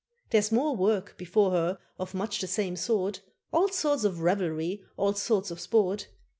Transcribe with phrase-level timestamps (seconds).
[0.31, 3.21] There's more work before her of much the same sort,
[3.53, 6.07] All sorts of revelry, all sorts of sport.